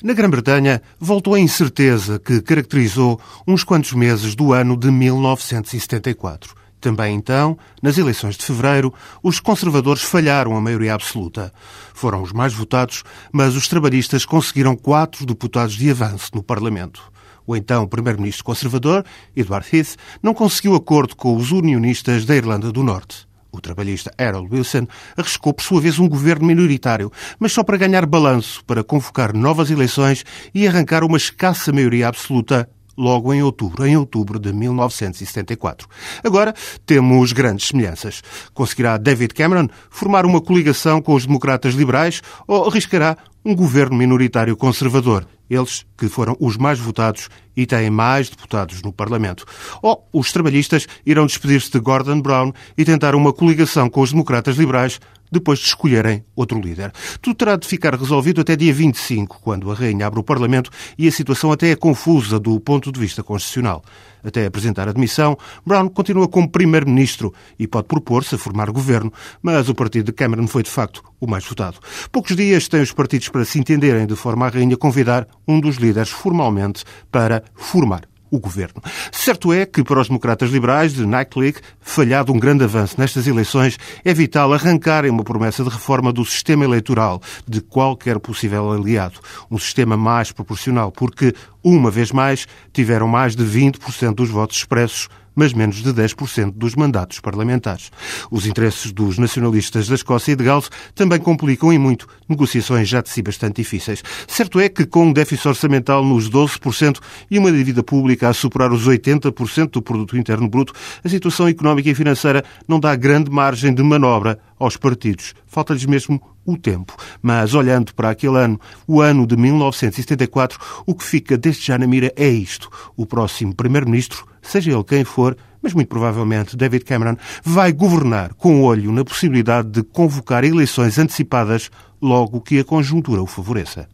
[0.00, 6.54] Na Grã-Bretanha, voltou a incerteza que caracterizou uns quantos meses do ano de 1974.
[6.80, 11.52] Também então, nas eleições de fevereiro, os conservadores falharam a maioria absoluta.
[11.92, 17.02] Foram os mais votados, mas os trabalhistas conseguiram quatro deputados de avanço no Parlamento.
[17.44, 19.04] O então primeiro-ministro conservador,
[19.34, 23.27] Edward Heath, não conseguiu acordo com os unionistas da Irlanda do Norte.
[23.50, 24.86] O trabalhista Harold Wilson
[25.16, 29.70] arriscou, por sua vez, um governo minoritário, mas só para ganhar balanço, para convocar novas
[29.70, 30.24] eleições
[30.54, 35.88] e arrancar uma escassa maioria absoluta logo em outubro, em outubro de 1974.
[36.24, 36.52] Agora
[36.84, 38.22] temos grandes semelhanças.
[38.52, 44.56] Conseguirá David Cameron formar uma coligação com os democratas liberais ou arriscará um governo minoritário
[44.56, 45.26] conservador?
[45.48, 49.46] Eles que foram os mais votados e têm mais deputados no Parlamento.
[49.80, 54.56] Ou os trabalhistas irão despedir-se de Gordon Brown e tentar uma coligação com os democratas
[54.56, 56.92] liberais depois de escolherem outro líder.
[57.20, 61.06] Tudo terá de ficar resolvido até dia 25, quando a Rainha abre o Parlamento e
[61.08, 63.82] a situação até é confusa do ponto de vista constitucional.
[64.24, 69.68] Até apresentar a demissão, Brown continua como Primeiro-Ministro e pode propor-se a formar governo, mas
[69.68, 71.78] o partido de Cameron foi, de facto, o mais votado.
[72.10, 75.76] Poucos dias têm os partidos para se entenderem, de forma a Rainha convidar um dos
[75.76, 78.82] líderes formalmente para formar o governo.
[79.12, 83.78] Certo é que para os democratas liberais de Nightlick, falhado um grande avanço nestas eleições,
[84.04, 89.20] é vital arrancarem uma promessa de reforma do sistema eleitoral de qualquer possível aliado.
[89.50, 95.08] Um sistema mais proporcional, porque, uma vez mais, tiveram mais de 20% dos votos expressos
[95.38, 97.92] mas menos de 10% dos mandatos parlamentares.
[98.28, 103.00] Os interesses dos nacionalistas da Escócia e de Gales também complicam e muito negociações já
[103.00, 104.02] de si bastante difíceis.
[104.26, 106.98] Certo é que, com um déficit orçamental nos 12%
[107.30, 110.72] e uma dívida pública a superar os 80% do produto interno bruto,
[111.04, 115.34] a situação económica e financeira não dá grande margem de manobra aos partidos.
[115.46, 116.96] Falta-lhes mesmo o tempo.
[117.20, 121.86] Mas olhando para aquele ano, o ano de 1974, o que fica desde já na
[121.86, 122.70] mira é isto.
[122.96, 128.62] O próximo Primeiro-Ministro seja ele quem for, mas muito provavelmente David Cameron, vai governar com
[128.62, 133.88] olho na possibilidade de convocar eleições antecipadas logo que a conjuntura o favoreça.